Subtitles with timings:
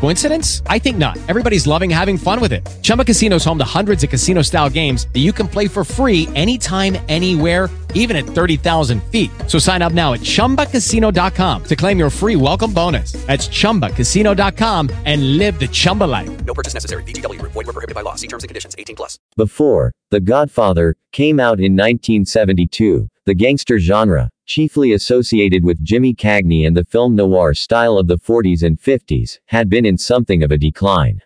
[0.00, 0.62] Coincidence?
[0.66, 1.18] I think not.
[1.28, 2.66] Everybody's loving having fun with it.
[2.82, 6.28] Chumba Casino is home to hundreds of casino-style games that you can play for free
[6.34, 9.30] anytime, anywhere even at 30,000 feet.
[9.48, 13.12] So sign up now at ChumbaCasino.com to claim your free welcome bonus.
[13.26, 16.44] That's ChumbaCasino.com and live the Chumba life.
[16.44, 17.02] No purchase necessary.
[17.04, 17.42] VGW.
[17.42, 18.14] Void were prohibited by law.
[18.14, 18.76] See terms and conditions.
[18.78, 19.18] 18 plus.
[19.36, 26.66] Before, The Godfather came out in 1972, the gangster genre, chiefly associated with Jimmy Cagney
[26.66, 30.52] and the film noir style of the 40s and 50s, had been in something of
[30.52, 31.20] a decline.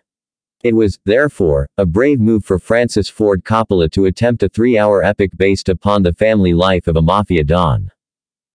[0.63, 5.31] It was, therefore, a brave move for Francis Ford Coppola to attempt a three-hour epic
[5.37, 7.89] based upon the family life of a mafia don.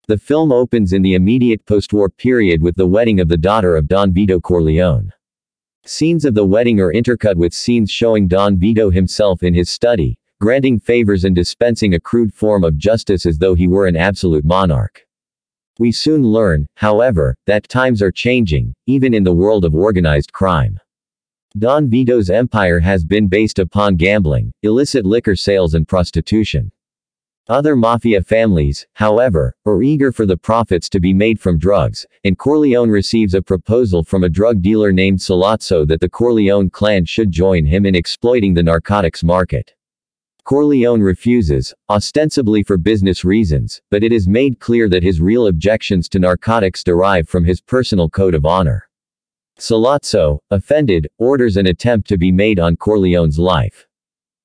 [0.09, 3.87] The film opens in the immediate post-war period with the wedding of the daughter of
[3.87, 5.13] Don Vito Corleone.
[5.85, 10.19] Scenes of the wedding are intercut with scenes showing Don Vito himself in his study,
[10.43, 14.45] granting favors and dispensing a crude form of justice as though he were an absolute
[14.45, 15.07] monarch.
[15.79, 20.81] We soon learn, however, that times are changing, even in the world of organized crime.
[21.57, 26.73] Don Vito's empire has been based upon gambling, illicit liquor sales and prostitution.
[27.48, 32.37] Other mafia families, however, are eager for the profits to be made from drugs, and
[32.37, 37.31] Corleone receives a proposal from a drug dealer named Sollozzo that the Corleone clan should
[37.31, 39.73] join him in exploiting the narcotics market.
[40.45, 46.09] Corleone refuses, ostensibly for business reasons, but it is made clear that his real objections
[46.09, 48.89] to narcotics derive from his personal code of honor.
[49.58, 53.86] Sollozzo, offended, orders an attempt to be made on Corleone's life.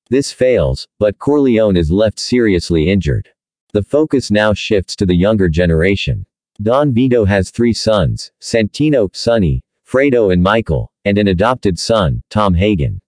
[0.08, 3.28] This fails, but Corleone is left seriously injured.
[3.72, 6.24] The focus now shifts to the younger generation.
[6.62, 12.54] Don Vito has three sons, Santino, Sonny, Fredo and Michael, and an adopted son, Tom
[12.54, 13.00] Hagen.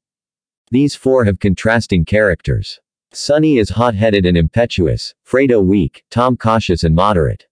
[0.73, 2.79] These four have contrasting characters.
[3.13, 7.49] Sonny is hot-headed and impetuous, Fredo weak, Tom cautious and moderate.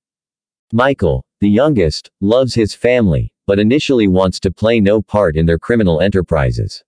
[0.72, 5.58] Michael, the youngest, loves his family, but initially wants to play no part in their
[5.58, 6.84] criminal enterprises.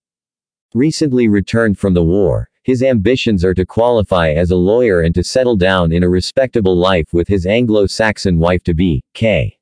[0.72, 5.24] Recently returned from the war, his ambitions are to qualify as a lawyer and to
[5.24, 9.58] settle down in a respectable life with his Anglo-Saxon wife-to-be, Kay.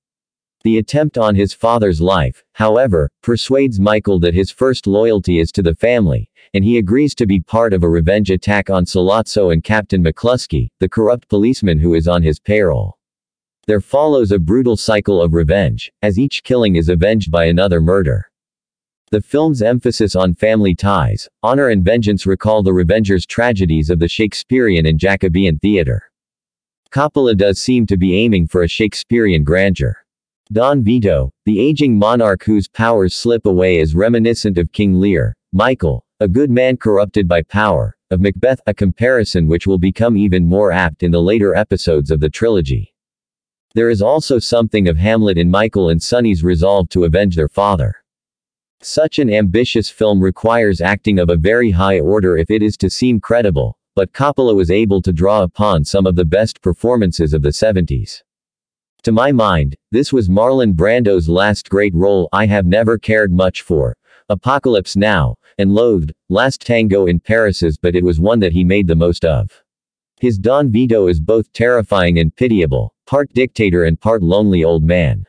[0.65, 5.63] The attempt on his father's life, however, persuades Michael that his first loyalty is to
[5.63, 9.63] the family, and he agrees to be part of a revenge attack on Sollozzo and
[9.63, 12.99] Captain McCluskey, the corrupt policeman who is on his payroll.
[13.69, 18.29] There follows a brutal cycle of revenge, as each killing is avenged by another murder.
[19.11, 24.09] The film's emphasis on family ties, honor and vengeance recall the Revengers tragedies of the
[24.09, 26.11] Shakespearean and Jacobean theater.
[26.91, 29.97] Coppola does seem to be aiming for a Shakespearean grandeur.
[30.51, 36.07] Don Vito, the aging monarch whose powers slip away is reminiscent of King Lear, Michael,
[36.21, 40.73] a good man corrupted by power, of Macbeth, a comparison which will become even more
[40.73, 42.95] apt in the later episodes of the trilogy.
[43.75, 47.95] There is also something of Hamlet in Michael and Sonny's resolve to avenge their father.
[48.81, 52.89] Such an ambitious film requires acting of a very high order if it is to
[52.89, 57.43] seem credible, but Coppola was able to draw upon some of the best performances of
[57.43, 58.23] the 70s.
[59.05, 63.63] To my mind, this was Marlon Brando's last great role I have never cared much
[63.63, 63.97] for.
[64.29, 68.89] Apocalypse Now, and loathed, Last Tango in Paris's but it was one that he made
[68.89, 69.63] the most of.
[70.21, 75.25] His Don Vito is both terrifying and pitiable, part dictator and part lonely old man.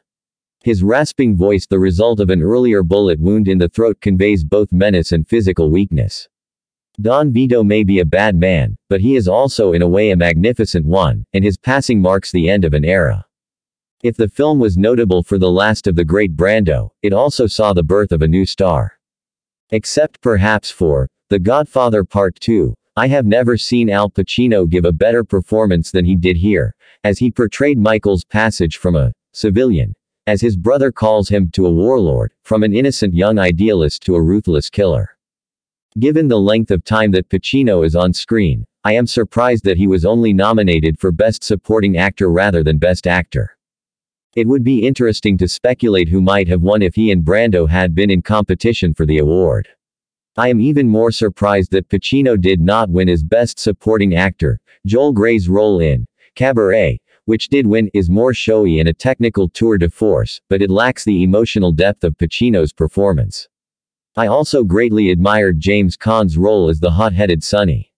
[0.63, 4.72] His rasping voice, the result of an earlier bullet wound in the throat, conveys both
[4.72, 6.28] menace and physical weakness.
[7.00, 10.17] Don Vito may be a bad man, but he is also in a way a
[10.17, 13.26] magnificent one, and his passing marks the end of an era.
[14.01, 17.73] If the film was notable for the last of the great Brando, it also saw
[17.73, 18.93] the birth of a new star.
[19.72, 24.91] Except perhaps for The Godfather Part 2, I have never seen Al Pacino give a
[24.91, 29.93] better performance than he did here, as he portrayed Michael's passage from a civilian
[30.29, 34.22] as his brother calls him, to a warlord, from an innocent young idealist to a
[34.22, 35.17] ruthless killer.
[35.97, 39.87] Given the length of time that Pacino is on screen, I am surprised that he
[39.87, 43.57] was only nominated for Best Supporting Actor rather than Best Actor.
[44.35, 47.96] It would be interesting to speculate who might have won if he and Brando had
[47.96, 49.67] been in competition for the award.
[50.37, 54.59] I am even more surprised that Pacino did not win as Best Supporting Actor.
[54.85, 56.05] Joel Grey's role in
[56.35, 60.70] Cabaret, which did win, is more showy and a technical tour de force, but it
[60.70, 63.47] lacks the emotional depth of Pacino's performance.
[64.16, 67.89] I also greatly admired James Caan's role as the hot-headed Sonny.